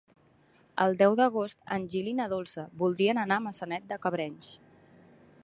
[0.85, 4.51] El deu d'agost en Gil i na Dolça voldrien anar a Maçanet de Cabrenys.